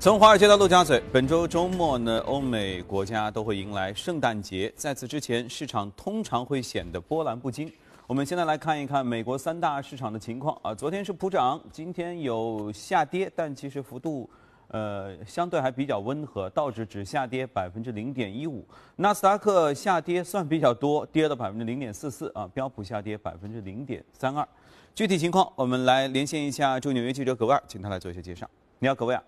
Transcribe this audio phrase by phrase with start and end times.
[0.00, 4.72] 从华尔街到陆家嘴，本周周末呢，欧美国家都会迎来圣诞节。
[4.74, 7.70] 在此之前，市场通常会显得波澜不惊。
[8.06, 10.74] 我们现在来看一看美国三大市场的情况啊。
[10.74, 14.26] 昨天是普涨，今天有下跌，但其实幅度，
[14.68, 16.48] 呃，相对还比较温和。
[16.48, 22.48] 道指只下跌百分之零点一五，纳斯达克下跌算比较多，跌了百分之零点四四啊。
[22.54, 24.48] 标普下跌百分之零点三二。
[24.94, 28.48] 具体情况，我们来连线一下驻纽约记者葛威尔，请他来做一些介绍。
[28.78, 29.22] 你好，葛威尔。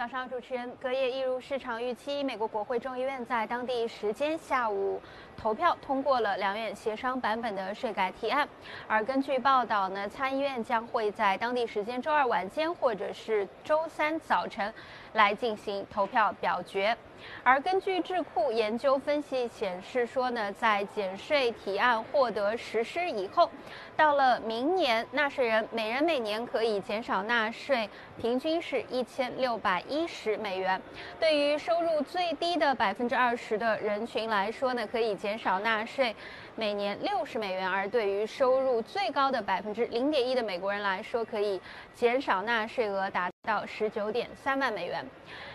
[0.00, 4.98] 早上，主持人，隔夜一如市场预期，美国国会众议院在当地时间下午
[5.36, 8.48] 投票通过了两院协商版本的税改提案。
[8.88, 14.72] 而根据报道呢，参议院将会在当地时间周二晚间或者是周三早晨
[15.12, 16.96] 来进行投票表决。
[17.42, 23.50] 而根据智库研究分析显示说呢，在减税提案获得实施以后，
[23.94, 27.86] 到了明年，纳税人每人每年可以减少纳税，
[28.18, 30.80] 平均是一千六百一十美元。
[31.18, 36.16] 对于收入最低的百分之二十的人群来说呢，可以减少纳税
[36.56, 41.60] 每年六十美元；而对于收入最高的百分之零点一的美国人来说，可以
[41.94, 45.04] 减少纳税额达到十九点三万美元。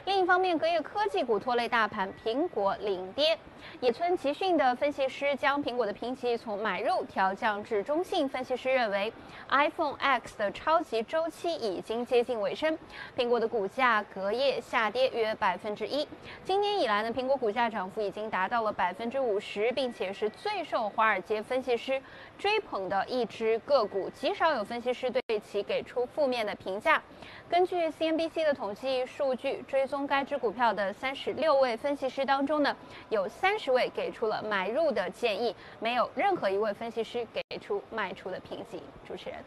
[0.06, 3.38] 另一方面，隔夜科技股拖累大盘，苹果领跌。
[3.80, 8.28] 野村集训的分析师将苹果的评级从买入调降至中性。
[8.28, 9.12] 分析师认为
[9.50, 12.78] ，iPhone X 的超级周期已经接近尾声。
[13.16, 16.08] 苹果的股价隔夜下跌约百分之一。
[16.44, 22.02] 今年以来呢，苹果股价涨幅已经达到了百分之五十，并且是最受华尔街分析师
[22.38, 27.02] 追捧的一只个股，极少有分析师对其给出负面的评价。
[27.48, 32.76] 根据 CNBC 的统计数据，追踪该只股票的三十六位分析师当中呢，
[33.10, 38.82] 有三十位给出了买入的建议，没有任何一位分析师给出卖出的评级。
[39.08, 39.38] 主持人，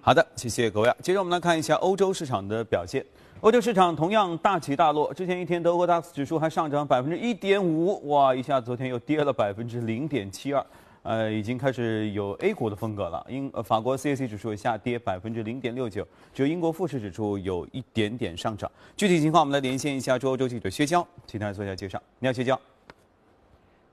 [0.00, 0.96] 好的，谢谢各位啊。
[1.00, 3.04] 接着我们来看一下欧洲市场的表现。
[3.40, 10.64] 欧洲市场同样大起大落，之前一天德国 DAX 指数还上涨百分之一点五，哇，一下昨天又跌了百分之零点七二。
[11.02, 13.26] 呃，已经开始有 A 股的风格了。
[13.28, 18.70] 英呃，法国 CAC 指数下跌百分之零点六九，只有英国富时指数有一点点上涨。
[18.96, 22.00] 具体情况，我们来连线一下周欧洲记者薛娇，请他做一下介绍。
[22.20, 22.60] 你好，薛娇。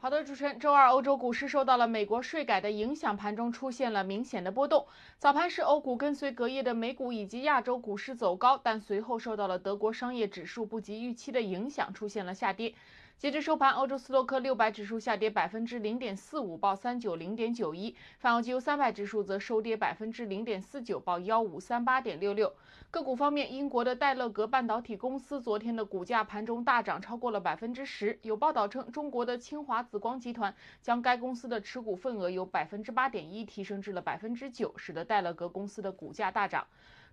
[0.01, 4.85] 好的，主持人，周二欧洲股市受到了美国税改的影响，盘中出现了明显的波动。
[5.17, 12.73] 早盘时，欧股跟随隔夜的美股以及亚洲股市走高，但随后受到了德国商业指数不及预期的影响，出现了下跌。
[13.19, 22.53] 截至收盘，欧洲斯托克六百指数下跌百分之零点四五，报三九零点九一；泛欧机油三百指数则收跌百分之零点四九，报幺五三八点六六。
[22.89, 28.17] 个股方面，英国的戴勒格半导体公司昨天的股价盘中大涨超过了百分之十。
[28.21, 36.65] 有报道称，中国的清华紫光集团将该公司的持股份额由百分之八点一提升至了百分之九，使得戴勒格公司的股价大涨。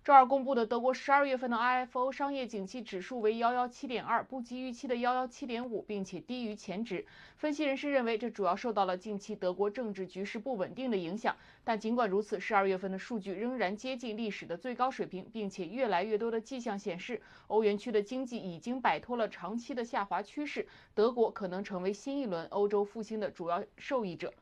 [0.07, 7.05] 周二公布的德国十二月份的 IFO 商业景气指数为幺幺七点二，不及预期的幺幺七点五，并且低于前值。
[7.35, 11.35] 分析人士认为，这主要受到了近期德国政治局势不稳定的影响。
[11.65, 20.65] 但尽管如此，十二月份的数据仍然接近历史的最高水平，并且越来越多的迹象显示，欧元区的经济已经摆脱了长期的下滑趋势，
[20.95, 24.33] 德国可能成为新一轮欧洲复兴的主要受益者。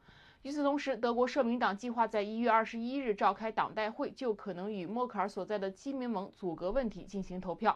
[0.46, 7.76] 与此同时，德国社民党计划在一月二十一日召开党代会，就可能与默克尔所在的基民盟阻隔问题进行投票。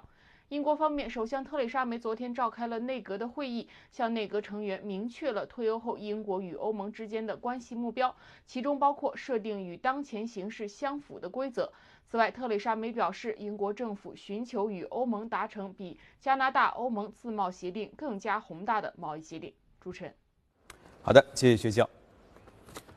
[0.50, 8.16] 英国方面，首相特蕾莎梅昨天召开了内阁的会议，向内阁成员明确了退欧后英国与欧盟之间的关系目标，
[8.46, 11.74] 其中包括设定与当前形势相符的规则。
[12.06, 19.52] 此外，特蕾莎梅表示，英国政府寻求与欧盟达成比加拿大欧盟自贸协定更加宏大的贸易协定。
[19.82, 20.14] 主持人，
[21.02, 21.90] 好的，谢谢学校。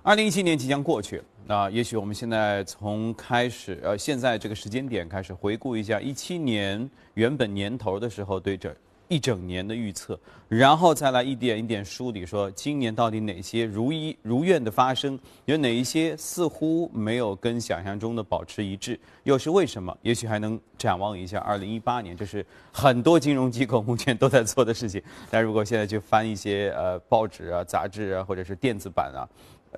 [0.04, 8.74] 二零一七年即将过去，那也许我们现在从开始，呃，现在这个时间点开始回顾一下一七年原本年头的时候对这
[9.06, 10.18] 一整年的预测，
[10.48, 19.96] 然后再来一点一点梳理，说今年到底哪些如一如愿的发生，有哪一些似乎没有跟想象中的保持一致，又是为什么？
[20.02, 25.00] 也许还能展望一下二零一八年，这是很多金融机构目前都在做的事情。
[25.30, 29.22] 但如果现在去翻一些呃报纸啊、杂志啊，或者是电子版啊。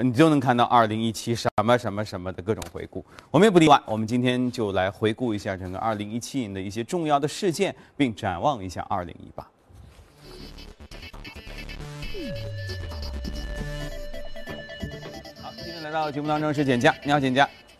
[0.01, 3.81] 你就能看到二零一七什么什么什么的各种回顾，我们也不例外。
[3.87, 9.47] 我们今天就来回顾一下整个二零一七年的一些重要的事件，并展望一下二零一八。
[15.41, 17.33] 好，今天来到节目当中是简家，你好，简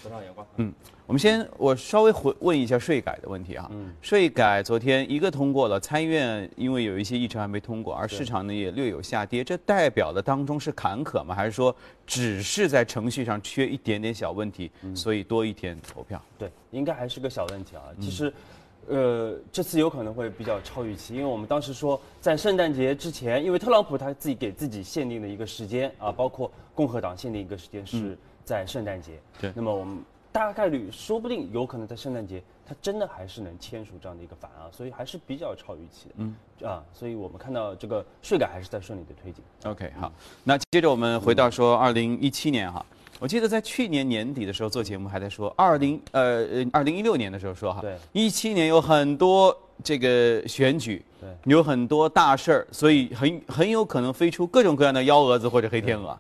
[0.09, 0.11] 家。
[0.11, 0.47] 早上阳光。
[0.57, 0.73] 嗯。
[1.07, 3.69] 我们先，我稍微回问一下税改的问题啊。
[3.73, 3.93] 嗯。
[4.01, 11.35] 税改昨天一个通过了，参议院因为有一些议程还没通过，而市场呢也略有下跌，这代表的当中是坎坷吗？
[11.35, 11.75] 还是说
[12.07, 16.21] 只是在程序上缺一点点小问题，所以多一天投票？
[16.39, 17.83] 对，应该还是个小问题啊。
[18.01, 18.33] 其实，
[18.89, 29.13] 呃，这次有可能会比较超预期，因为我们当时说在圣诞节之前，因为特朗普他自己给自己限定的一个时间啊，包括共和党限定一个时间是在圣诞节。
[29.41, 29.99] 对那么我们
[30.31, 36.15] 大概率说不定有可能在圣诞节，他真的还是能签署这样的一个法案啊，所以还是比较超预期的。
[36.19, 36.35] 嗯。
[36.63, 39.43] 啊，所以我们看到这个税改还是在顺利的推进。
[39.65, 40.11] OK，好，
[40.45, 42.85] 那接着我们回到说二零一七年哈，
[43.19, 56.19] 我记得在去年年底的时候做节目还在说二零呃呃二零一六年的时候说哈，对，一七年有很多这个选举，对，有很多大事儿，所以很很有可能飞出各种各样的幺蛾子或者黑天鹅。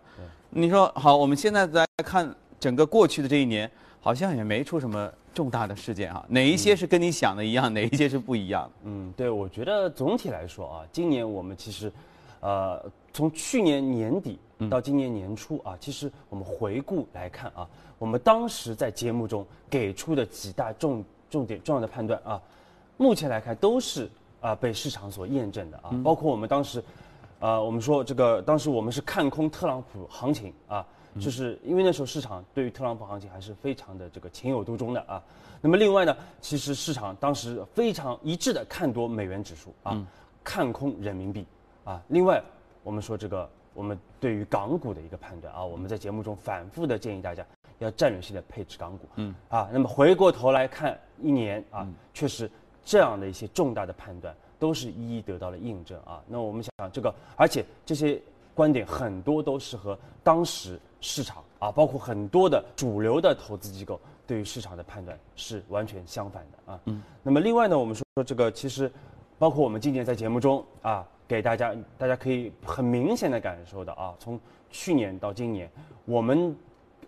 [0.56, 3.69] 你说好，我们现在来看整个过去的这一年，
[4.01, 8.71] 好像也没出什么重大的事件啊，哪一些是跟你想的一样，哪一些是不一样的？
[8.85, 11.93] 嗯，对，我觉得总体来说啊，今年我们其实，
[12.39, 12.81] 呃，
[13.12, 14.39] 从去年年底
[14.71, 17.69] 到今年年初啊，其实我们回顾来看啊，
[17.99, 22.41] 我们当时在节目中给出的几大重重点重要的判断啊，
[22.97, 24.09] 目前来看都是
[24.41, 26.81] 啊被市场所验证的啊，包括我们当时，
[27.44, 30.87] 呃，我们说这个当时我们是看空特朗普行情啊。
[31.20, 35.23] 就是因为那时候市场对于特朗普行情还是非常的这个情有独钟的啊。
[35.61, 40.05] 那么另外呢，其实市场当时非常一致的看多美元指数啊，
[40.43, 41.46] 看空人民币
[41.85, 42.02] 啊。
[42.08, 42.43] 另外，
[42.82, 47.47] 我们说这个我们对于港股的一个判断啊，我们在节目中反复的建议大家
[47.79, 49.06] 要战略性的配置港股。
[49.14, 52.50] 嗯啊，那么回过头来看一年啊，确实
[52.85, 56.23] 这样的一些重大的判断都是一一得到了印证啊。
[56.27, 58.21] 那我们想这个，而且这些
[58.55, 66.81] 观点很多都是和当时市场啊，包括很多的主流的投资机构对于市场的判断是完全相反的啊。
[66.87, 67.03] 嗯。
[67.23, 68.91] 那么另外呢，我们说说这个其实，
[69.39, 74.39] 包括我们今年在节目中啊，给大家大家可以很明显的感受到啊，从
[74.71, 75.71] 去年到今年，
[76.05, 76.57] 我们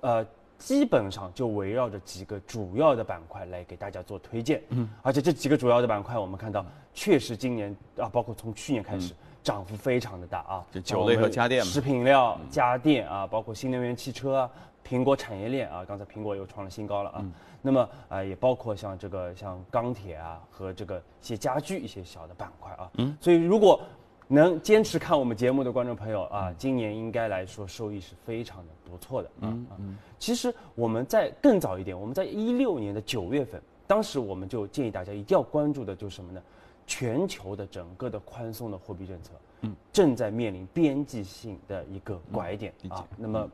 [0.00, 0.26] 呃
[0.58, 4.62] 基本上就围绕着几个主要的板块来给大家做推荐。
[4.70, 4.88] 嗯。
[5.02, 9.14] 而且这几个主要的板块，我们看到确实今年啊，包括从去年开始。
[9.46, 14.50] 涨幅非常的大啊，就酒类和家电食品料、家电啊，包括新能源汽车啊，
[14.84, 17.24] 苹果产业链啊，刚才苹果又创了新高了啊。
[17.62, 22.90] 那么啊，也包括像这个像钢铁啊和这个一些家居一些小的板块啊。
[22.94, 23.16] 嗯。
[23.20, 23.80] 所以如果
[24.28, 29.78] 能坚持看我们节目的观众朋友啊，今年应该来说收益是非常的不错的啊啊。
[30.19, 36.43] 其实我们在更早一点，我们在一六年的九月份，当时我们就建议大家一定要关注的就是什么呢？
[36.88, 39.32] 全球的整个的宽松的货币政策，
[39.62, 43.06] 嗯，正在面临边际性的一个拐点啊。
[43.17, 43.49] 那么，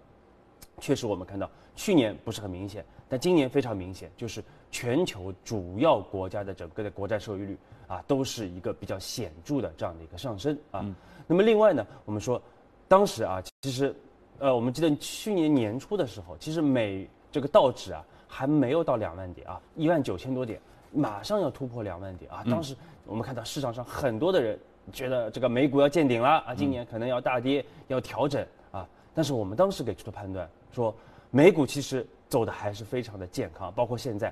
[0.80, 10.84] 确实我们看到去年不是很明显，但今年非常明显，就是全球主要国家的整个的国债收益率啊，都是一个比较显著的这样的一个上升啊。
[11.28, 12.42] 那么另外呢，我们说，
[12.88, 13.94] 当时啊，其实，
[14.40, 20.60] 呃，我们记得去年年初的时候，其实美这个道指啊还没有到两万点啊，一万九千多点。
[20.94, 22.44] 马上要突破两万点啊！
[22.50, 22.76] 当时
[23.06, 24.58] 我们看到市场上很多的人
[24.92, 28.86] 觉得这个美股要见顶了啊，今年可能要大跌，要调整啊。
[29.14, 30.94] 但是我们当时给出的判断说，
[31.30, 34.30] 美股其实走的还是非常的健康，包括现在，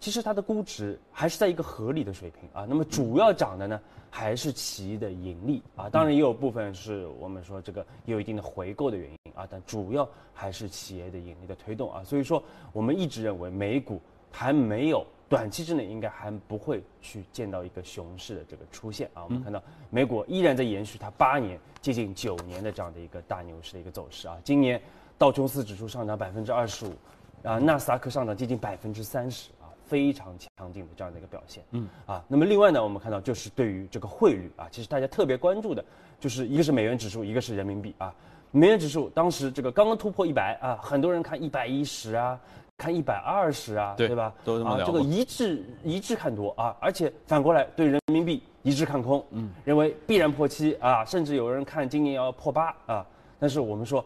[0.00, 2.66] 其实它的估值还是在一个合理的水平啊。
[2.68, 3.80] 那么主要涨的呢，
[4.10, 12.02] 还是企业的盈利啊，当然也有部分是我们说这个有一定的回购的原因啊，但主要还是企业的盈利的推动啊。
[12.04, 12.42] 所以说，
[12.72, 15.06] 我们一直认为美股还没有。
[15.30, 24.38] 短期之内应该还不会去见到一个熊市的这个出现啊，我们看到美股依然在延续它八年接近九年的这样的一个大牛市的一个走势啊。
[24.42, 24.80] 今年
[25.18, 26.92] 道琼斯指数上涨百分之二十五，
[27.42, 29.50] 啊，纳斯达克上涨接近百分之三十，
[29.88, 31.64] 非常强劲的这样的一个表现。
[31.70, 35.84] 嗯啊，那么另外呢，我们看到就是对于这个汇率啊，其实大家特别关注的
[36.20, 38.14] 就是一个是美元指数，一个是人民币啊。
[38.50, 42.38] 美元指数当时这个刚刚突破一百啊，很多人看一百一十啊。
[42.80, 44.32] 看一百二十啊，对吧？
[44.44, 53.04] 都这么啊，这个一致一致看多啊，而且反过来对人民币一致看空，嗯，认为必然破七啊，甚至有人看今年要破八啊。
[53.40, 54.04] 但是我们说，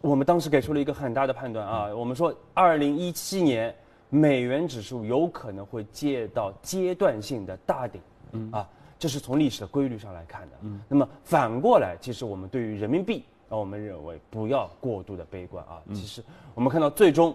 [0.00, 3.74] 我们当时给出了一个很大的判断啊，我们说二零一七年
[4.10, 8.00] 美元指数有可能会接到阶段性的大顶，
[8.32, 10.56] 嗯啊，这是从历史的规律上来看的。
[10.62, 15.80] 嗯，那么反过来，其实我们对于人民币啊，我们认为不要过度的悲观啊。
[15.94, 16.22] 其实
[16.54, 17.34] 我们看到最终。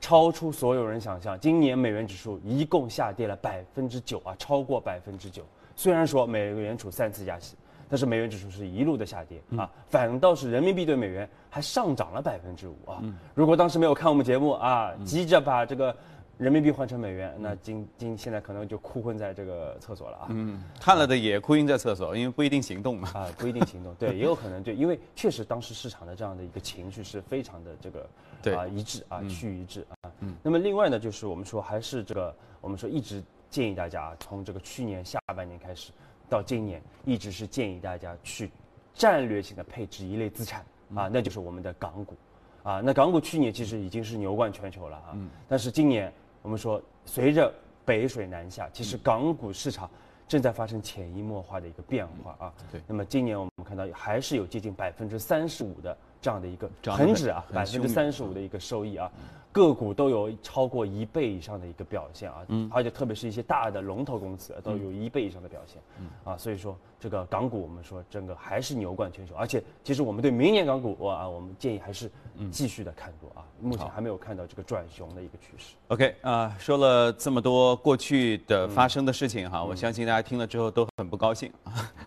[0.00, 5.42] 超出所有人想象，今年美元指数一共下跌了百分之九啊，超过百分之九。
[5.74, 7.56] 虽然说美联储三次加息，
[7.88, 13.02] 但是美元指数是一路的下跌啊，反倒是人民币对美元还上涨了百分之五啊。
[13.34, 15.94] 如果当时没有看我们节目啊，急着把这个
[16.36, 20.26] 人民币换成美元，那今今现在可能就哭昏在这个厕所了啊。
[20.30, 23.10] 嗯，看了的也哭晕在厕所，因为不一定行动嘛。
[23.12, 28.08] 啊，不一定行动，对，也有可能对，因为确实当时市场的这样的一个情绪是非常的这个。
[28.40, 30.10] 对啊，一致啊，趋于一致啊。
[30.20, 30.32] 嗯。
[30.44, 35.90] 那么另外呢，就是我们说还是这个，我们说一直建议大家啊，从这个去年下半年开始
[36.28, 38.50] 到今年，一直是建议大家去
[38.94, 42.14] 战略性的配置一类资产啊，那就是我们的港股。
[42.62, 42.80] 啊。
[42.84, 45.16] 那港股去年其实已经是牛冠全球了啊，
[45.48, 47.52] 但是今年我们说随着
[47.84, 49.88] 北水南下，其实港股市场
[50.26, 52.52] 正在发生潜移默化的一个变化啊。
[52.70, 52.80] 对。
[52.86, 59.10] 那么今年我们看到还是有接近百分之三十五的这样的一个恒指啊，百分之三十五的一个收益啊，
[59.58, 72.08] 个股都有超过一倍以上的一个表现啊，嗯，而且特别是一些大的龙头公司都有一倍以上的表现，嗯，啊，所以说这个港股我们说整个还是牛冠全球，而且其实我们对明年港股啊，我们建议还是
[72.52, 75.74] 继续的看多啊，目前还没有看到这个转熊的一个趋势。
[75.88, 81.52] OK 啊、说了这么多过去的发生的事情哈，我相信大家听了之后都很不高兴，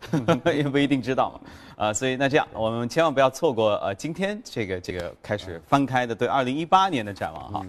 [0.55, 1.41] 也不一定知道嘛，
[1.81, 7.65] 啊、所以那这样我们千万不要错过呃今天这个这个开始翻开的对二零一八年的展望哈，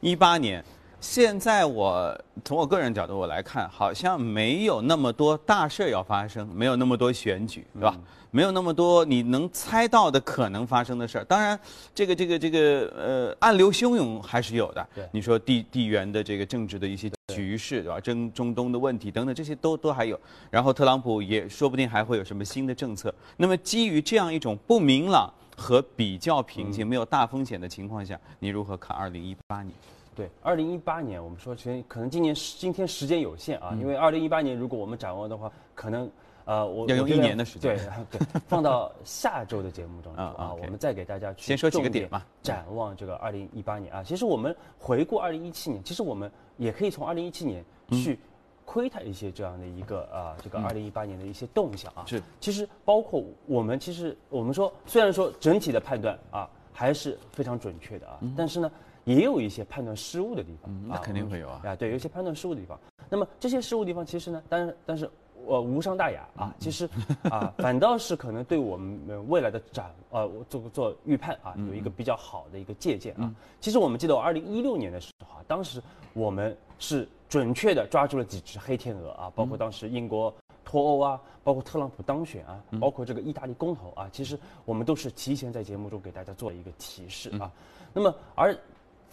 [0.00, 0.64] 一八年。
[1.02, 7.98] 现在我从我个人角度我来看，好像没有那么多大事儿要发生，没有那么多选举，对吧？
[8.30, 11.24] 没有那么多你能猜到的可能发生的事儿。
[11.24, 11.58] 当然，
[11.92, 14.88] 这个这个这个呃暗流汹涌还是有的。
[14.94, 17.98] 对你说地地缘的这个政治的一些局势，对吧？
[17.98, 20.18] 中中东的问题等等，这些都都还有。
[20.50, 23.12] 然后特朗普也说不定还会有什么新的政策。
[23.36, 29.74] 那么基于这样一种不明朗和比较平静、没有大风险的情况下，你如何看二零一八年？
[30.14, 36.10] 对，二零一八年我们说，其实可能今年时今天时间有限啊，因为二零一八年如果我们展望的话，可能
[36.44, 37.74] 呃我要用一年的时间
[38.10, 44.02] 对对，放到下周的节目当中啊啊，我们再给大家去先说几个重点嘛展望这个二零一八年啊。
[44.02, 48.18] 其实我们回顾二零一七年，其实我们也可以从二零一七年嗯去
[48.66, 52.04] 窥探一些这样的一个啊这个二零一八年的一些动向啊。
[52.06, 58.70] 是，其实包括我们其实我们说，虽然说整体的判断啊还是非常准确的啊，但是呢。
[59.04, 62.78] 也有一些判断失误的地方，嗯那啊肯定会有啊啊，对，有一些判断失误的地方。
[63.08, 65.10] 那么这些失误地方，其实呢，但是但是
[65.44, 66.88] 呃、无伤大雅嗯啊，其实
[67.24, 73.34] 啊，反倒是可能对我们呃未来的展呃做做预判啊，嗯有一个比较好的一个借鉴啊。
[73.60, 75.82] 其实我们记得，二零一六年的时候啊，当时
[76.12, 80.32] 我们是准确的抓住了几只黑天鹅啊，包括当时英国。
[80.64, 87.50] 脱欧啊，包括特朗普当选啊，包括这个意大利公投啊，其实我们都是提前在节目中给大家做了一个提示啊。
[87.92, 88.56] 那么而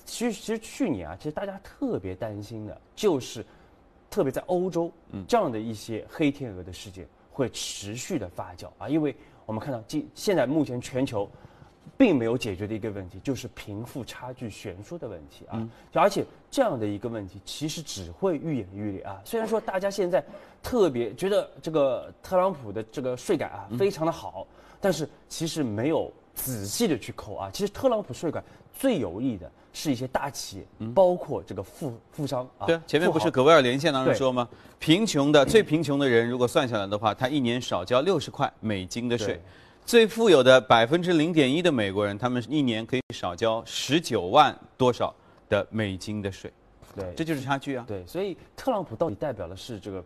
[0.10, 3.46] 其实其实去年啊，其实大家特别担心的就是，
[4.10, 11.30] 特别在欧洲，嗯这样的一些黑天鹅的事件会持续的发酵啊，因为我们看到今现在目前全球。
[11.98, 19.20] 并没有解决的一个问题，就是贫富差距悬殊的问题啊，就而且这样的一个问题，其实只会愈演愈烈啊。
[19.26, 20.24] 虽然说大家现在
[20.64, 24.48] 特别觉得这个特朗普的这个税改啊非常的好，
[24.80, 27.50] 但是其实没有仔细的去抠啊。
[27.52, 32.68] 其实特朗普税改最有利的是一些大企业，包括这个富富商啊。
[32.68, 34.46] 对啊，前面不是富豪葛维尔连线当中说吗？
[34.78, 39.40] 贫穷的最贫穷的人，如果算下来的话，他一年少交六十块美金的税。
[39.86, 45.16] 最富有的百分之零点一的美国人，他们一年可以少交十九万多少
[45.48, 46.52] 的美金的税，
[46.94, 47.86] 对这就是差距啊。
[47.88, 50.04] 对，所以特朗普到底代表的是这个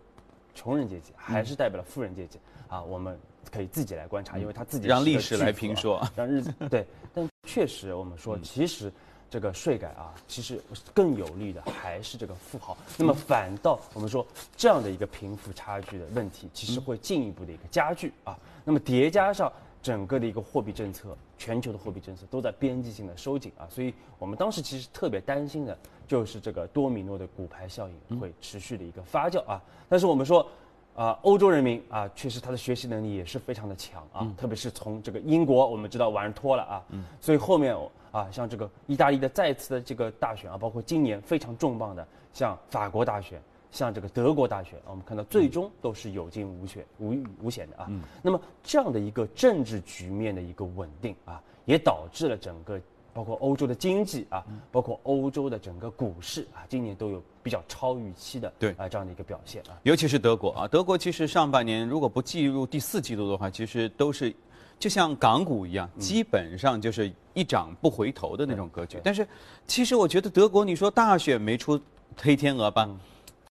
[0.54, 2.38] 穷人阶级，还是代表了富人阶级
[2.68, 2.84] 啊？
[2.84, 3.20] 我们
[3.52, 8.92] 可以自己来观察，因为他自己让历史来评说让日子对，但确实我们说，其实
[9.34, 10.62] 这个税改啊，其实
[10.94, 12.78] 更有利的还是这个富豪。
[13.00, 14.24] 那么反倒我们说
[14.56, 18.38] 这样的一个贫富差距的问题，其实会进一步的一个加剧啊。
[18.64, 25.76] 那么叠加上整个的一个货币政策，全球的货币政策都在边际性的收紧啊，所以我们当时其实特别担心的
[26.08, 29.60] 就是这个多米诺的骨牌效应会持续的一个发酵啊。
[29.90, 30.48] 但是我们说。
[30.96, 36.86] 啊，欧洲人民啊，确实他的学习能力也是非常的强啊，特别是从这个英国，我们知道玩脱了啊，
[37.20, 37.76] 所以后面
[38.14, 43.42] 啊，像这个意大利的再次的这个大选啊，包括今年非常重磅的，像法国大选，
[43.72, 47.90] 像这个德国大选，我们看到最终都是有惊无险、无无险的啊。
[48.22, 52.80] 那么这样的一个政治局面的一个稳定啊，也导致了整个
[53.16, 59.78] 包括欧洲的经济啊，包括欧洲的整个股市啊，今年都有比较超预期的对啊这样的一个表现啊。
[59.82, 64.32] 尤其是德国啊，德国其实上半年如果不计入第四季度的话，其实都是
[64.80, 69.00] 就像港股一样，基本上就是一涨不回头的那种格局。
[69.04, 69.28] 但是
[69.66, 71.80] 其实我觉得德国，你说大选没出
[72.18, 72.90] 黑天鹅吧？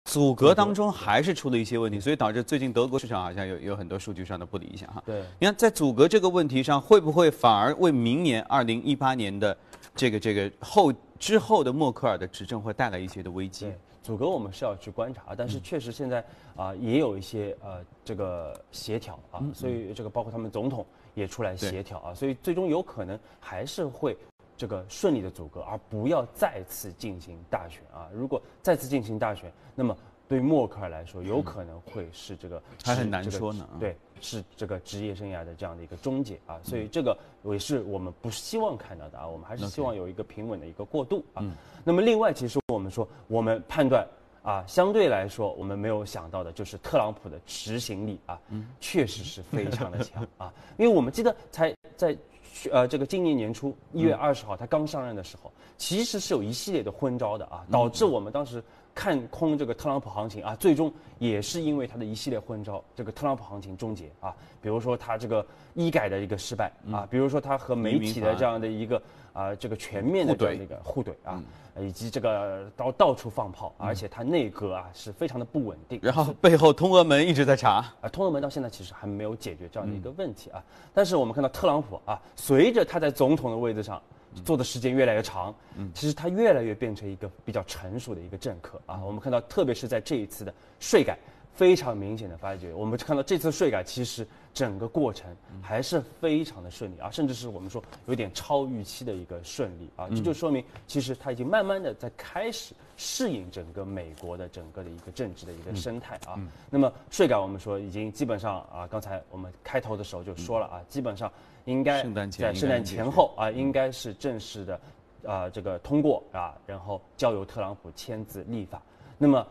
[0.04, 5.00] 阻隔当中还是出了一些问题，所以导致最近德国市场好像有有很多数据上的不理想哈。
[5.06, 9.56] 对你看在阻隔这个问题上，会不会反而为明年二零一八年的
[9.94, 16.24] 这个这个后之后的默克尔的执政会带来一些的危机？，阻隔我们是要去观察，但是确实现在
[16.56, 24.16] 啊、也有一些呃这个协调啊，所以这个包括他们总统也出来协调啊，所以最终有可能还是会
[24.56, 28.08] 这个顺利的阻隔，而不要再次进行大选啊。
[28.14, 29.96] 如果再次进行大选，那么
[30.28, 41.44] 对默克尔来说，有可能会是这个还很难说呢对，是这个职业生涯的这样的一个终结啊，所以这个也是我们不希望看到的啊，我们还是希望有一个平稳的一个过渡啊。
[41.84, 44.06] 那么另外，其实我们说，我们判断
[44.42, 48.38] 啊，相对来说，我们没有想到的就是特朗普的执行力啊，
[48.80, 52.16] 确实是非常的强啊， 因为我们记得才在
[52.52, 58.62] 去呃这个今年年初一月二十号他刚上任的时候，其实是有一系列的昏招的啊，导致我们当时。
[58.94, 64.36] 看空这个特朗普行情啊，最终也是因为他的一系列昏招，这个特朗普行情终结啊。
[64.60, 71.42] 比如说他这个医改的一个失败啊，比如说他和媒体的这样的一个啊这个全面的这个互怼啊，
[71.78, 75.98] 以及这个到到处放炮，而且他内阁啊是非常的不稳定。
[76.02, 80.62] 然后背后通俄门一直在查，啊，通俄门到现在其实还没有解决这样的一个问题啊。
[80.92, 84.00] 但是我们看到特朗普啊，随着他在总统的位置上
[84.44, 85.54] 做的时间越来越长，
[85.94, 89.00] 其实他越来越变成一个比较成熟的一个政客啊。
[89.04, 91.18] 我们看到，特别是在这一次的税改，
[91.54, 95.30] 非常明显的发觉，我们看到这次税改其实整个过程
[95.60, 100.08] 还是非常的顺利啊，甚至是我们说有点超预期的一个顺利啊。
[100.08, 106.40] 这就说明，其实他已经慢慢的在开始适应整个美国的整个的一个政治的一个生态啊。
[106.70, 111.30] 那么税改我们说已经基本上啊，刚才我们开头的时候就说了啊，基本上
[111.66, 114.80] 应该在圣诞前后啊，应该是正式的
[115.26, 118.80] 啊这个通过啊，然后交由特朗普签字立法。
[119.18, 119.46] 那么。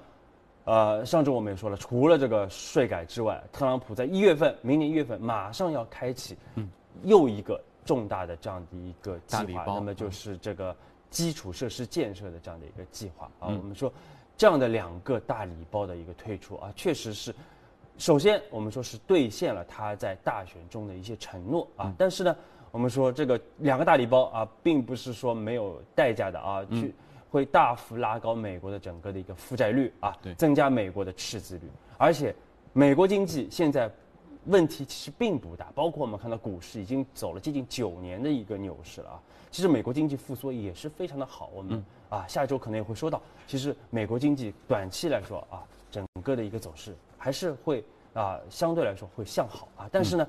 [0.63, 6.37] 呃，上周我们也说了，除了这个税改之外，特朗普在一月份，明年一月份马上要开启
[7.03, 10.75] 又一个重大的这样的一个计划，那么就是这个
[11.09, 13.25] 基础设施建设的这样的一个计划。
[13.39, 13.47] 啊。
[13.47, 13.91] 我们说
[14.37, 17.33] 这样的两个大礼包的一个推出啊，确实是，
[17.97, 22.35] 首先我们说是兑现了他在大选中的一些承诺啊，但是呢，
[22.71, 26.93] 我们说这个两个大礼包啊，并不是说没有代价的啊，去
[27.31, 31.61] 会大幅拉高美国的整个的一个负债率啊对，增加美国的赤字率，
[31.97, 32.35] 而且
[32.73, 33.89] 美国经济现在
[34.47, 39.19] 问题其实并不大，包括我们看到股市已经走了接近九年的一个牛市了啊。
[39.49, 47.81] 其实美国经济复苏也是非常的好，我们、啊下周可能也会说到，其实美国经济短期来说啊，整个的一个走势还是会
[48.13, 50.27] 啊相对来说会向好啊，但是呢。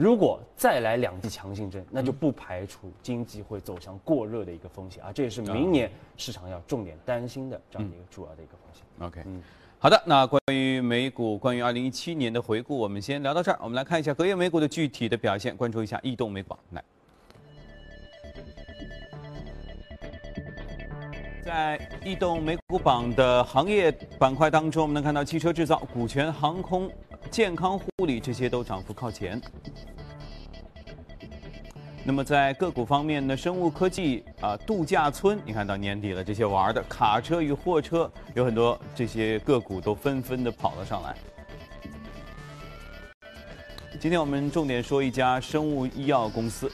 [0.00, 8.82] 如果再来两剂强心针，那就不排除经济会走向过热的一个风险啊，这也是明年市场要重点担心的这样的一个主要的一个风险。
[9.06, 9.42] OK，嗯
[9.78, 13.58] 好的，那关于美股，关于二零一七年的回顾，我们先聊到这儿。
[13.62, 16.56] 我们来看一下隔夜美股的具体的表现，关注一下异动美股。
[16.70, 16.82] 来，
[21.44, 26.90] 在异动美股榜的行业板块当中，我们能看到汽车制造、股权、航空、
[27.30, 29.40] 健康护理这些都涨幅靠前。
[32.02, 41.14] 那么在个股方面呢，生物科技啊、度假村，你看到年底了，这些玩的卡车与货车，有很多这些个股都纷纷的跑了上来。
[44.00, 46.72] 今天我们重点说一家生物医药公司，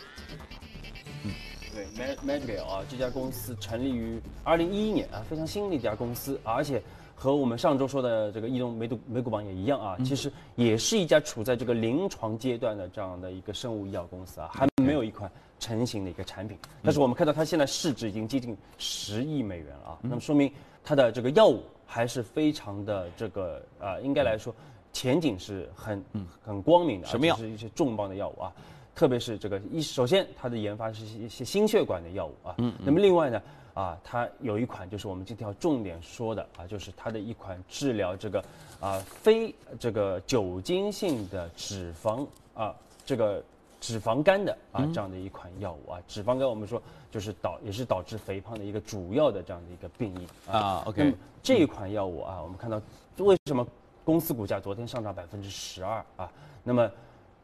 [1.74, 6.80] 对 Med Medgale 啊，这家公司成立于二零一一年啊，非常新的一家公司，而且
[7.18, 16.58] 和我们上周说的这个异动美股美股榜也一样啊，其实也是一家处在这个临床阶段的这样的一个生物医药公司啊，还没有一款成型的一个产品。
[16.82, 20.52] 但是我们看到它现在市值已经接近十亿美元了啊，那么说明
[20.84, 24.54] 它的这个药物还是非常的这个呃，应该来说
[24.92, 26.04] 前景是很
[26.44, 28.52] 很光明的啊，什么药是一些重磅的药物啊。
[28.96, 33.42] 特别是这个一，首先它的研发是一些心血管的药物啊，嗯，那么另外呢，
[33.74, 38.42] 啊，它有一款就是我们今天要重点说的啊，就是它的一款治疗这个
[38.80, 43.44] 啊非这个酒精性的脂肪啊这个
[43.82, 51.14] 脂肪肝的啊这样的一款药物啊，脂肪肝我们说就是导也是导致肥胖的一个主要的这样的一个病因啊，OK。
[51.42, 52.80] 这一款药物啊，我们看到
[53.18, 53.64] 为什么
[54.04, 56.32] 公司股价昨天上涨百分之十二啊？
[56.64, 56.90] 那么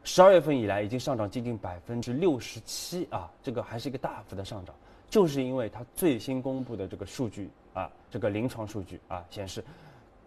[0.03, 4.75] 十二月份以来已经上涨接近百分之六十七啊，这个还是一个大幅的上涨，
[5.09, 9.63] 就是因为它最新公布的这个数据啊，这个临床数据啊显示，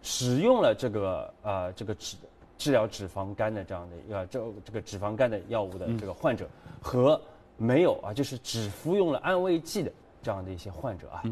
[0.01, 2.17] 使用了这个呃这个治
[2.57, 6.49] 治疗脂肪肝的这样的一个这这个脂肪肝的药物的这个患者
[6.81, 7.21] 和
[7.55, 9.91] 没有啊，就是只服用了安慰剂的
[10.23, 11.23] 这样的一些患者啊，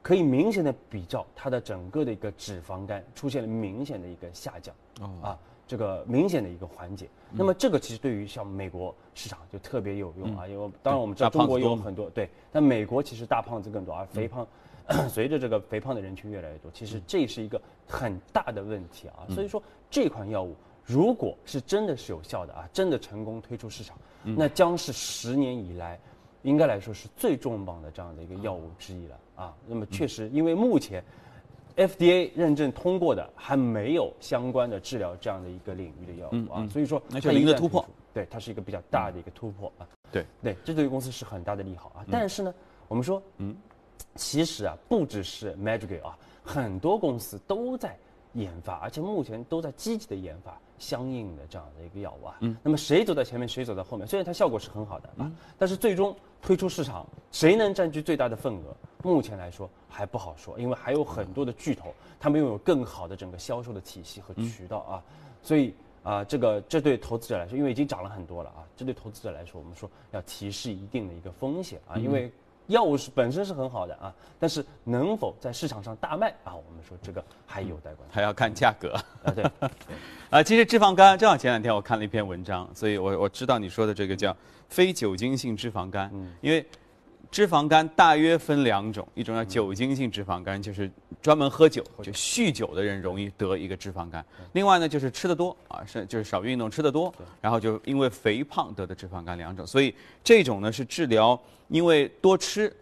[0.00, 4.74] 可以明显的比较它的整个的一个脂肪肝出现了明显的一个下降，
[5.20, 5.38] 啊，
[5.70, 7.08] 这个明显的一个缓解。
[7.30, 14.44] 那么这个其实对于像美国市场就特别有用啊，因为当然我们知道中国有很多对，但美国其实大胖子更多，而肥胖。
[15.08, 19.22] 随着这个肥胖的人群越来越多，其实这是一个很大的问题啊。
[19.32, 25.96] 所以说这款药物如果是真的是有效的啊，真的成功推出市场，那将是十年以来
[26.42, 29.54] 应该来说是最重磅的这样的一个药物之一了啊。
[29.64, 31.04] 那么确实，因为目前
[31.80, 39.88] FDA 认证通过的还没有相关的治疗这样的一个领域的药物啊，所以说它是一个突破，对，它是一个比较大的一个突破啊。
[40.12, 42.04] 对对，这对于公司是很大的利好啊。
[42.10, 42.52] 但是呢，
[42.86, 43.56] 我们说，嗯，
[44.14, 47.96] 其实啊，不只是 Madrigal 啊，很多公司都在
[48.32, 52.36] 研发，而且目前都在积极的研发相应的这样的一个药物啊。
[52.40, 52.56] 嗯。
[52.62, 54.06] 那么谁走在前面，谁走在后面？
[54.06, 58.76] 虽然它效果是很好的啊，但是最终推出市场，谁能占据最大的份额？
[59.02, 65.02] 目前来说还不好说，因为还有很多的巨头，他们拥有更好的整个销售的体系和渠道啊，
[65.42, 65.74] 所以。
[66.02, 72.32] 啊，这个这对投资者来说，因为已经涨了很多了啊，这对投资者来说，我们说要提示一定的一个风险啊，因为
[72.70, 79.30] 药物是本身是很好的啊，但是能否在市场上大卖啊，我们说这个还有待观察，还要看价格啊。
[79.34, 79.44] 对，
[80.30, 84.34] 啊，其实脂肪肝正好前两天我看了一篇文章，所以我我知道你说的这个叫
[84.68, 86.64] 非酒精性脂肪肝，嗯，因为。
[87.30, 90.90] 脂肪肝大约分两种，一种叫酒精性脂肪肝，就是
[91.22, 94.20] 专门喝酒就酗酒的人容易得一个脂肪肝；
[94.52, 99.66] 另外呢，就是吃的多啊，是就是少运动吃的多，然后就因为肥胖得的脂肪肝两种。
[99.66, 102.74] 所以这种呢是治疗因为多吃。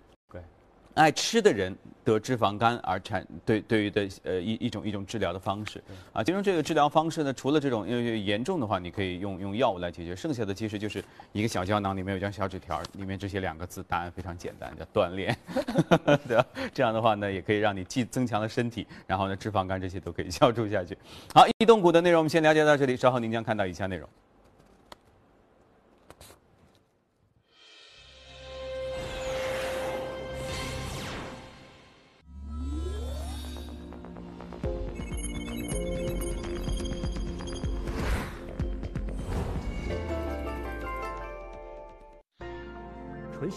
[0.99, 5.81] 爱吃的人得脂肪肝而产对对于的呃一一种一种治疗的方式
[6.13, 15.37] 啊，其中这个治疗方式呢，除了这种因为严重的话，你可以用用药物来解决，剩下的其实就是一个小胶囊里面有张小纸条，里面只写两个字，答案非常简单，叫锻炼，
[16.27, 16.45] 对吧？
[16.75, 20.99] 这样的话呢，也可以让你既增强了身体，然后呢，脂肪肝这些都可以 消除下去。
[21.33, 24.09] 好，易动骨的内容我们先了解到这里，稍后您将看到以下内容。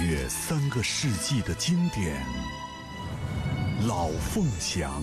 [0.00, 2.16] 约三个世纪的经典，
[3.86, 5.02] 《老凤祥》。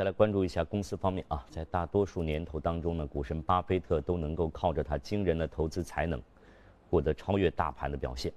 [0.00, 6.18] 再来关注一下公司方面啊，在大多数年头当中呢，股神巴菲特都能够靠着他惊人的投资才能，
[6.88, 8.32] 获得超越大盘的表现。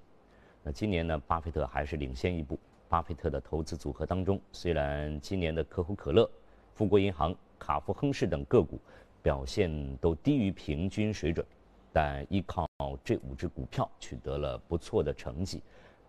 [0.62, 2.58] 那今年呢，巴菲特还是领先一步。
[2.86, 6.30] 巴菲特的投资组合当中，虽然今年的可口可乐、
[6.74, 8.78] 富国银行、卡夫亨氏等个股
[9.22, 11.46] 表现都低于平均水准，
[11.94, 12.68] 但依靠
[13.02, 15.62] 这五只股票取得了不错的成绩。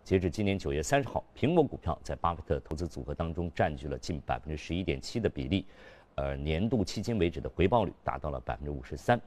[0.06, 5.66] 截至今年九月三十号，苹果股票在巴菲特投资组合当中占据了近百分之十一点七的比例，
[6.14, 9.20] 而年度迄今为止的回报率达到了百分之五十三。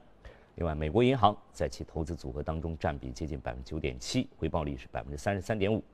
[0.54, 5.84] 另外，美国银行在其投资组合当中占比接近百分之九点七，回报率是百分之三十三点五。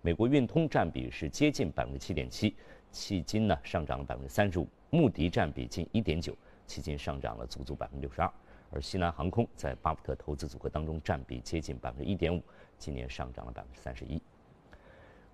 [0.00, 2.52] 美国运通占比是接近百分之七点七，
[2.92, 4.66] 迄今呢上涨了百分之三十五。
[4.90, 8.28] 穆迪占比近一点九，迄今上涨了足足百分之六十二。
[8.72, 12.42] 而西南航空在巴菲特投资组合当中占比接近百分之一点五，
[12.76, 14.20] 今年上涨了百分之三十一。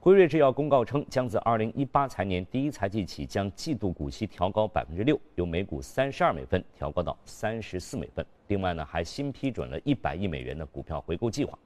[0.00, 8.24] 辉瑞制药公告称，将自二零一八财年第一财季起，将季度股息调高百分之六，由每股三十二美分调高到三十四美分。
[8.46, 11.58] 另外呢，还新批准了一百亿美元的股票回购计划。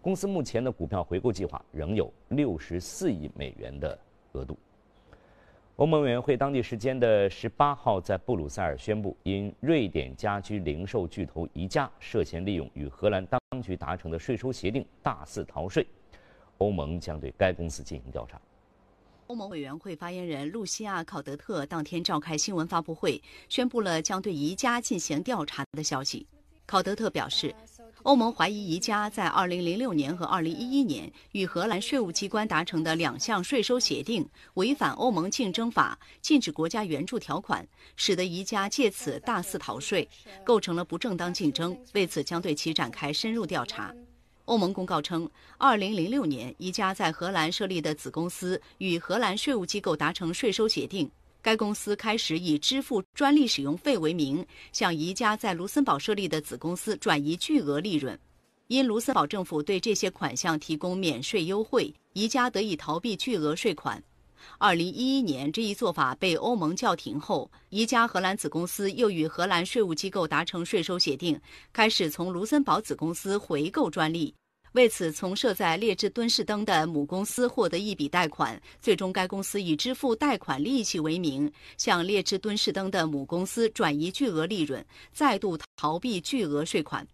[0.00, 3.96] 公司目前的股票回购计划仍有六十四亿美元的
[4.32, 4.56] 额度。
[5.76, 15.86] 欧盟委员会当地时间的十八号在布鲁塞尔宣布，因瑞典家居零售巨头宜家涉嫌利用与荷兰当局达成的税收协定大肆逃税。
[16.58, 18.40] 欧盟将对该公司进行调查。
[19.28, 26.26] 欧盟委员会发言人露西亚·考德特当天召开新闻发布会，宣布了将对宜家进行调查的消息。
[26.64, 27.54] 考德特表示，
[28.02, 40.08] 欧盟怀疑宜家在2006年和2011年与荷兰税务机关达成的两项税收协定违反欧盟竞争法禁止国家援助条款，使得宜家借此大肆逃税，
[40.44, 41.76] 构成了不正当竞争。
[41.94, 43.94] 为此，将对其展开深入调查。
[44.46, 45.28] 欧盟公告称
[45.58, 51.10] ，2006年，宜家在荷兰设立的子公司与荷兰税务机构达成税收协定。
[51.42, 58.18] 该公司开始以支付专利使用费为名，向宜家在卢森堡设立的子公司转移巨额利润。
[58.68, 64.02] 因卢森堡政府对这些款项提供免税优惠，宜家得以逃避巨额税款。
[64.58, 71.40] 二零一一年，这一做法被欧盟叫停后，宜家荷兰子公司又与荷兰税务机构达成税收协定，
[71.72, 74.34] 开始从卢森堡子公司回购专利。
[74.72, 87.06] 为此，从设在列支敦士登的母公司获得一笔贷款，最终该公司以支付贷款利息为名，向列支敦士登的母公司转移巨额利润，再度逃避巨额税款。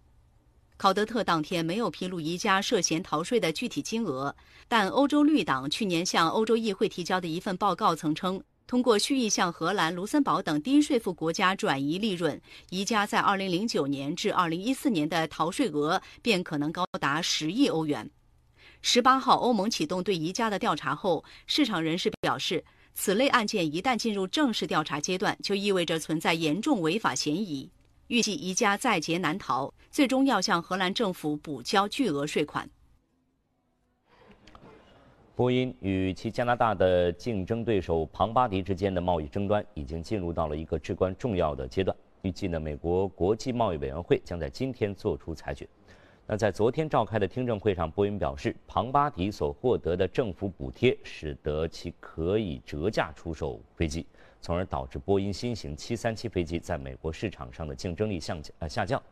[0.82, 4.34] 考德特当天没有披露宜家涉嫌逃税的具体金额，
[4.66, 8.42] 但欧洲绿党去年向欧洲议会提交的一份报告曾称。
[8.66, 18.10] 通过蓄意向荷兰、卢森堡等低税负国家转移利润，宜家在2009年至2014年的逃税额便可能高达十亿欧元。
[18.82, 27.70] 18号，欧盟启动对宜家的调查后，市场人士表示，此类案件一旦进入正式调查阶段，就意味着存在严重违法嫌疑。
[28.12, 32.68] 预计宜家在劫难逃，最终要向荷兰政府补交巨额税款。
[35.34, 41.96] 波音与其加拿大的竞争对手庞巴迪之间的贸易争端已经进入到了一个至关重要的阶段。
[42.20, 45.66] 预计呢，美国国际贸易委员会将在今天做出裁决。
[46.24, 54.06] 那在昨天召开的听证会上，波音表示，庞巴迪所获得的政府补贴使得其可以折价出售飞机，
[54.40, 59.02] 从而导致波音新型737飞机在美国市场上的竞争力下降下降。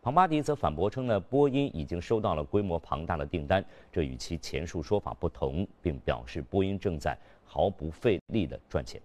[0.00, 9.00] 庞巴迪则反驳称呢，波音已经收到了规模庞大的订单，这与其前述说法不同，并表示波音正在毫不费力地赚钱。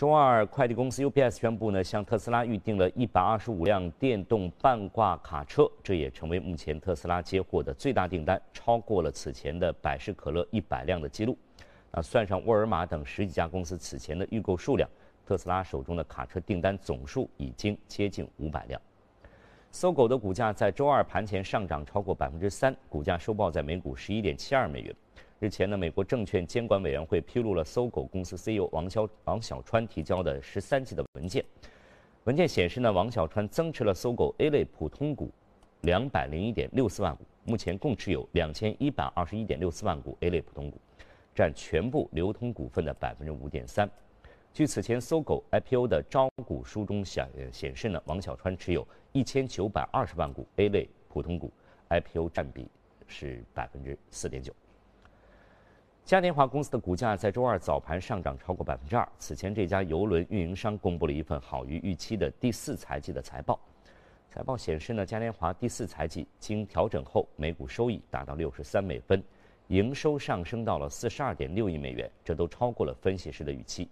[0.00, 11.36] 周二，快递公司 UPS 宣布呢，向特斯拉预定了一百二十五辆电动半挂卡车，这也成为目前特斯拉接货的最大订单，超过了此前的百事可乐一百辆的记录。
[11.92, 14.88] 那算上沃尔玛等十几家公司此前的预购数量，
[15.26, 18.80] 特斯拉手中的卡车订单总数已经接近五百辆。
[19.70, 24.96] 搜狗的股价在周二盘前上涨超过百分之三，股价收报在每股十一点七二美元。
[25.40, 31.42] 日前呢，美国证券监管委员会披露了搜狗公司 CEO 王小王小川提交的十三期的文件。
[32.24, 35.30] 文件显示呢，王小川增持了搜狗 A 类普通股
[35.80, 40.78] 两百零一点六四万股，目前共持有两千一百二十一点六四万股 A 类普通股，
[41.34, 43.90] 占全部流通股份的百分之五点三。
[44.52, 51.50] 据此前搜狗 IPO 的招股书中显显示呢，王小川持有一千九百二十万股 A 类普通股
[51.88, 52.68] ，IPO 占比
[53.06, 54.52] 是百分之四点九。
[56.04, 59.08] 嘉年华公司的股价在周二早盘上涨超过百分之二。
[59.18, 63.60] 此前，这家邮轮运营商公布了一份好于预期的第四财季的财报。
[64.28, 69.22] 财报显示呢，嘉年华第四财季经调整后每股收益达到六十三美分，
[69.68, 73.88] 营收上升到了四十二点六亿美元，这都超过了分析师的预期。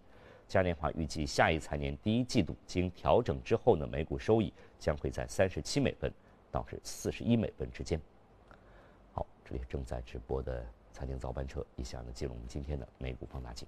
[0.49, 6.13] 嘉年华预计下一财年第一季度经调整之后呢，每股收益将会在三十七美分
[6.51, 8.01] 到是四十一美分之间。
[9.13, 13.67] 好，这里正在直播的财经早班车，一下呢进入我们今天的美股放大镜。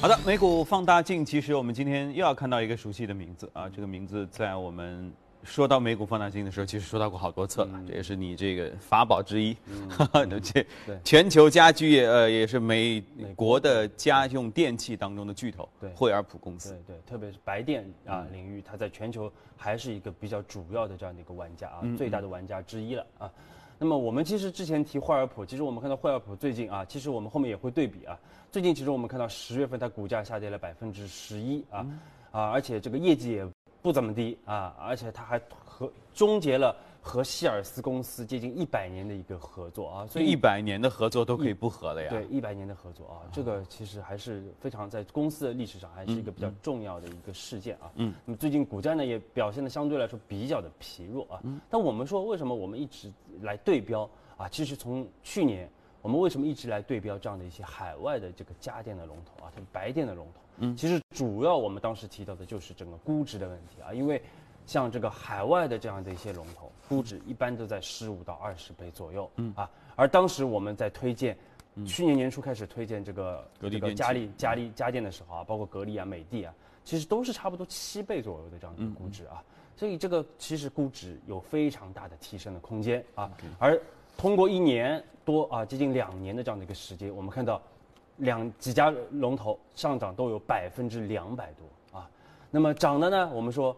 [0.00, 5.12] 好的，美股放大镜，其实我们今天又要看到一个熟悉的名字啊，这个名字在我们。
[5.42, 9.56] 说到美股放大镜的时候，其实说到过好多次了，这也是你这个法宝之一。
[10.42, 10.64] 这
[11.02, 13.02] 全球家居业呃也是美
[13.34, 16.70] 国的家用电器当中的巨头，惠而浦公司。
[16.86, 23.30] 对对，特别是白电啊领域，它在全球还是一个比较主要的这样的一个玩家啊，最大的玩家之一了啊。
[23.78, 28.18] 那么我们其实之前提惠而浦，其实我们看到惠而浦最近啊，其实我们后面也会对比啊。
[28.52, 31.86] 最近其实我们看到十月份它股价下跌了百分之十一啊
[32.30, 33.48] 啊，而且这个业绩也。
[33.82, 42.10] 不怎么低啊，而且他还和终结了和希尔斯公司接近一百年的一个合作啊，所以一百年的合作都可以不合了呀。
[42.10, 47.90] 对，一百年的合作啊，这个其实还是非常在公司的历史上还是一个比较重要的一个事件啊。
[47.94, 48.12] 嗯。
[48.26, 51.40] 那么最近股价呢也表现的相对来说比较的疲弱啊。
[51.44, 51.58] 嗯。
[51.70, 54.46] 但我们说为什么我们一直来对标啊？
[54.48, 55.70] 其实从去年
[56.02, 60.40] 我们为什么一直来对标这样的一些海外的这个家电的龙头啊，它白电的龙头。
[60.58, 64.22] 嗯，其实主要我们当时提到的就是整个估值的问题啊，因为
[64.66, 69.52] 像这个海外的这样的一些龙头，估值一般都在十五到二十倍左右，嗯。
[69.56, 71.36] 啊，而当时我们在推荐，
[71.86, 79.42] 去年年初开始推荐这个这个家力家力家电的时候啊，包括格力啊、美的啊，其实都是差不多七倍左右的这样的估值啊，
[79.76, 83.80] 所以这个其实估值有非常大的提升的空间啊，而
[84.20, 87.60] 通过一年多啊，接近两年的这样的一个时间，我们看到。
[88.18, 92.06] 两几家龙头上涨都有百分之两百多啊，
[92.50, 93.30] 那么涨的呢？
[93.32, 93.74] 我们说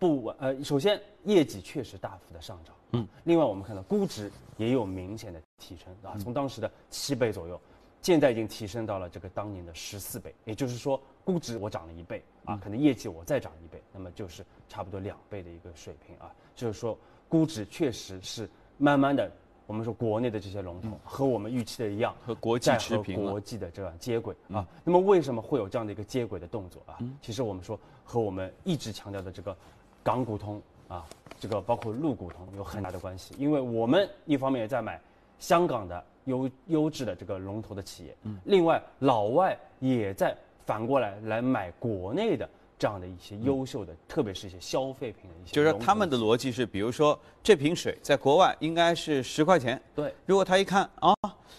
[0.00, 7.60] 不稳呃，首先业绩确实大幅的上涨，嗯，另外我们看到估值也有明显的提升啊，从当时的七倍左右，
[8.02, 19.30] 现在已经提升到了这个当年的十四倍，也就是说估值我涨了一倍啊，可能业绩我再涨一倍，那么就是差不多两倍的一个水平啊，就是说估值确实是慢慢的。
[19.66, 24.66] 我们说国内的这些龙头和我们预期的一样，和国际持平国际的这样接轨啊。
[24.84, 26.98] 那么为什么会有这样的一个接轨的动作啊？
[27.22, 29.56] 其实我们说和我们一直强调的这个
[30.02, 31.06] 港股通啊，
[31.40, 33.34] 这个包括陆股通有很大的关系。
[33.38, 35.00] 因为我们一方面也在买
[35.38, 42.48] 香港的优优质的这个龙头的企业，另外老外也在反过来来买国内的。
[42.84, 50.14] 这样的一些优秀的，特别是一些消费品的一些，就是说他们的逻辑是，比如说这瓶水在国外应该是十块钱，对。
[50.26, 51.14] 如果他一看啊，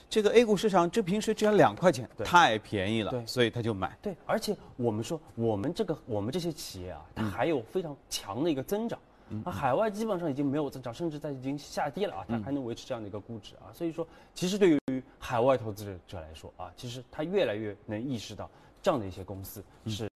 [0.07, 3.97] 这个 A 股市场这瓶水只要两块钱，太便宜了，对，所以他就买。
[4.03, 8.99] 对，而且我们说我们这个我们这些企业啊，它还有非常强的一个增长，
[9.45, 18.47] 啊，海外基本上已经没有增长，甚至在已经下跌了啊，它还能维持这样的一个估值啊，所以说其实对于海外投资者来说啊，其实他越来越能意识到
[18.79, 20.07] 这样的一些公司是。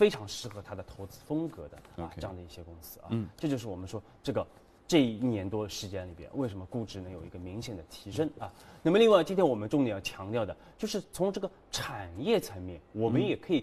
[0.00, 4.46] 非常适合他的投资风格的啊，这样的一些公司啊，嗯，这就是我们说这个
[4.88, 8.50] 这一年多时间里边，为什么估值能有一个明显的提升啊？
[8.82, 13.62] 那么另外，今天我们重点要强调的就是从这个产业层面，我们也可以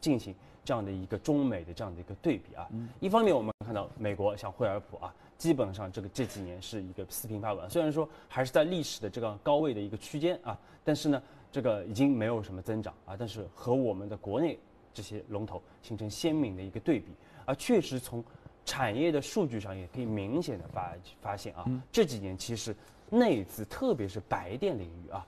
[0.00, 2.66] 进行这样的一个中美的这样的一个对比啊。
[2.98, 14.58] 一方面，我们看到美国像惠而浦啊，基本上这个这几年是一个四平八稳，虽然说还是在历史的这个高位的一个区间啊，但是呢，这个已经没有什么增长啊，但是和我们的国内。
[14.94, 17.12] 这些龙头形成鲜明的一个对比，
[17.44, 18.24] 而确实从
[18.64, 22.74] 产业的数据上也可以明显的发发现啊，这几年其实
[23.10, 25.26] 内资特别是白电领域啊，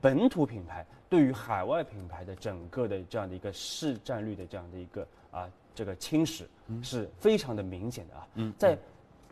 [0.00, 6.44] 本土品牌对于海外品牌的整个的这样的一个市占率的这样的一个啊这个侵蚀
[6.82, 8.78] 是非常的明显的啊，在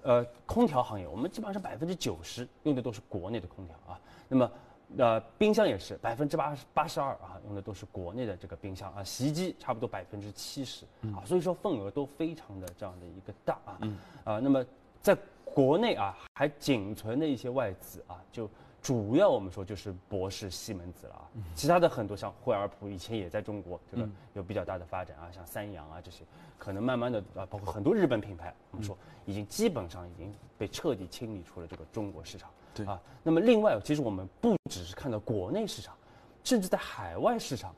[0.02, 4.50] 呃空调行业，我们基本上百分之九十用的都是国内的空调啊，那么。
[4.98, 13.78] 呃，冰箱也是百分之八十八十二啊，用的都是国内的这个冰箱啊，洗衣机差不多百分之七十啊，所以说份额都非常的这样的一个大啊，
[14.24, 14.64] 啊，那么
[15.02, 18.48] 在国内啊，还仅存的一些外资啊，就
[18.80, 26.22] 主要我们说就是博士、西门子了啊，其他的很多像惠而浦以前也在中国这个有比较大的发展啊，像三洋啊这些，
[26.56, 32.48] 可能慢慢的啊，包括很多日本品牌，我们说已经基本上已经被彻底清理出了这个中国市场。
[32.76, 32.86] 对。
[32.86, 35.96] 啊，那么另外，其实我们不只是看到国内市场，
[36.44, 37.74] 甚至在海外市场，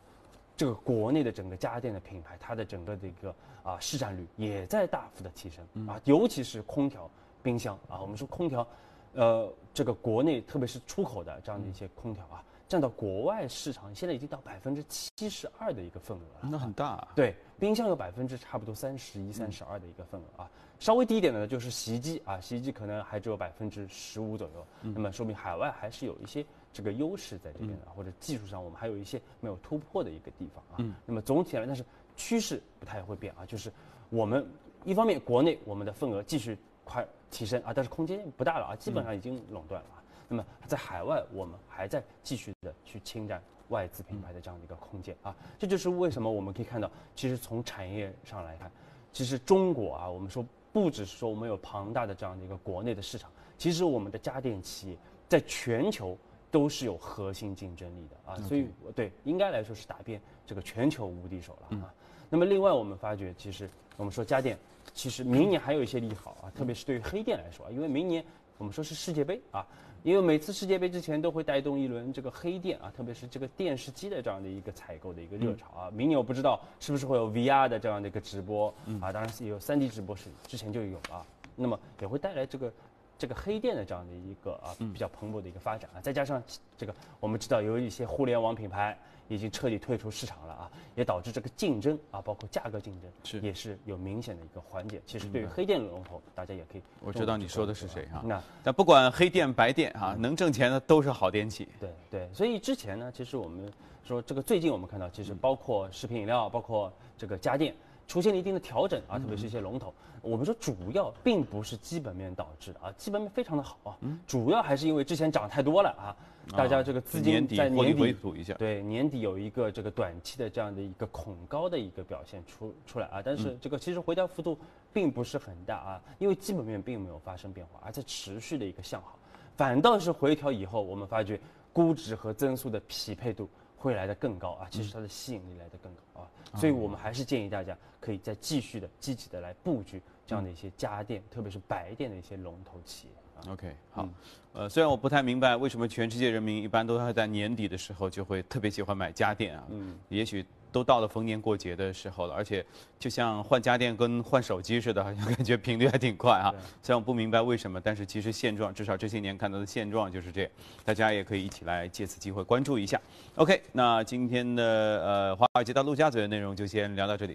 [0.57, 7.09] 这个国内的整个家电的品牌，它的整个的一个啊市占率也在大幅的提升啊，尤其是空调、
[7.43, 8.67] 冰箱啊，我们说空调，
[9.15, 17.09] 呃，这个国内特别是出口的这样的一些空调啊，占到国外市场现在已经到百分之七十二的一个份额了，那很大。
[17.15, 20.51] 对，冰箱有百分之差不多三十一、三十二的一个份额啊。
[20.79, 30.95] 稍微低一点的呢，就是洗衣机啊，洗衣机可能还只有百分之十五左右，那么说明海外还是有一些这个优势在这边的，或者技术上我们还有一些没有突破的一个地方啊。
[31.05, 31.85] 那么总体来，但是
[32.17, 33.73] 趋势不太会变啊，就是
[34.11, 34.47] 我们
[34.85, 39.98] 一方面国内我们的份额继续快提升啊，但是空间不大了啊，基本上已经垄断了啊。
[40.29, 48.71] 那么在海外我们还在继续的去侵占外资品牌的这样的一个空间啊，这就是为什么我们可以看到，其实从产业上来看，
[49.13, 50.45] 其实中国啊，我们说。
[50.71, 56.17] 不只是说我们有庞大的这样的一个国内的市场，其实我们的家电企业在全球
[56.51, 61.93] 都是有核心竞争力的啊，所以对应该来说是打遍这个全球无敌手了啊。
[62.29, 64.57] 那么另外我们发觉，其实我们说家电，
[64.93, 68.23] 其实明年还有一些利好啊，特别是对于黑店来说啊，因为明年
[68.59, 69.67] 我们说是世界杯啊。
[70.03, 75.91] 因为每次世界杯之前都会带动一轮这个黑店啊，特别是这个电视机的这样的一个采购的一个热潮啊。
[75.91, 81.25] 明年我不知道是不是会有 VR 的这样的一个直播啊，当然是有 3D 直播是之前就有啊。
[81.57, 82.73] 那么也会带来这个
[83.19, 86.01] 这个黑店的这样的一个啊比较蓬勃的一个发展啊。
[86.01, 86.43] 再加上
[86.77, 88.99] 这个我们知道有一些互联网品牌。
[89.29, 95.01] 已经彻底退出市场了啊，也导致这个竞争啊，包括价格竞争是也是有明显的一个缓解。
[95.07, 98.23] 其实对于黑店龙头，大家也可以我知道你说的是谁哈。
[98.25, 101.69] 那但不管黑店白店啊，能挣钱的都是好电器。
[101.79, 103.71] 对对，所以之前呢，其实我们
[104.05, 107.75] 说这个最近我们看到，其实包括食品饮料，包括这个家电。
[108.09, 109.95] 出现了一定的调整啊，特别是一些龙头。
[110.23, 113.97] 我们说主要并不是基本面导致的啊，基本面非常的好啊，
[114.27, 116.17] 主要还是因为之前涨太多了啊，
[116.57, 124.59] 大家这个资金在年底一下对年底有一个这个短期的这样的一个恐高的一个表现出出来啊，但是这个其实回调幅度
[124.93, 129.19] 并不是很大啊，因为基本面并没有发生变化，而在持续的一个向好，
[129.55, 131.39] 反倒是回调以后，我们发觉
[131.73, 133.49] 估值和增速的匹配度。
[133.79, 143.15] 会来的更高啊，其实它的吸引力来的更高啊，所以我们还是建议大家可以再继续的积极的来布局这样的一些家电，特别是白电的一些龙头企业。
[143.47, 144.09] OK，好，
[144.53, 152.65] 呃，虽然我不太明白为什么全世界人民一般都会在年底的时候就会特别喜欢买家电啊，嗯，也许都到了逢年过节的时候了，而且
[152.99, 156.53] 就像换家电跟换手机似的，好像感觉频率还挺快啊。
[156.83, 160.51] 虽然我不明白为什么，但是其实现状，至少这些年看到的现状就是这样，
[160.85, 163.01] 大家也可以一起来借此机会关注一下。
[163.37, 167.27] OK，那今天的呃华尔街到陆家嘴的内容就先聊到这里。